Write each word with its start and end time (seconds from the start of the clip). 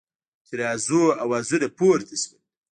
اعتراضونو 0.43 1.03
آوازونه 1.23 1.67
پورته 1.77 2.15
شول. 2.21 2.39